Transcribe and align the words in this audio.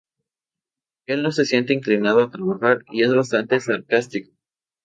Él 1.05 1.21
no 1.21 1.31
se 1.31 1.45
siente 1.45 1.73
inclinado 1.73 2.23
a 2.23 2.31
trabajar 2.31 2.79
y 2.91 3.03
es 3.03 3.13
bastante 3.13 3.59
sarcástico. 3.59 4.31